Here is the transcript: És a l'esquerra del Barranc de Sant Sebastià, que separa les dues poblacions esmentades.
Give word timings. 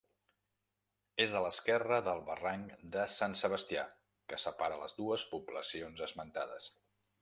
És 1.25 1.35
a 1.35 1.41
l'esquerra 1.43 1.99
del 2.07 2.23
Barranc 2.31 2.73
de 2.97 3.05
Sant 3.19 3.37
Sebastià, 3.45 3.87
que 4.33 4.43
separa 4.49 4.85
les 4.85 5.01
dues 5.05 5.31
poblacions 5.37 6.07
esmentades. 6.11 6.73